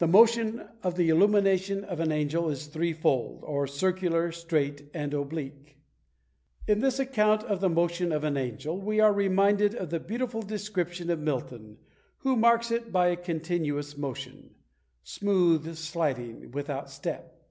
[0.00, 5.78] The motion of the illumination of an angel is threefold, or circular, straight, and oblique.
[6.68, 10.42] In this account of the motion of an angel we are reminded of the beautiful
[10.42, 11.78] description of Milton,
[12.18, 14.54] who marks it by a continuous motion,
[15.04, 17.46] "Smooth sliding without step."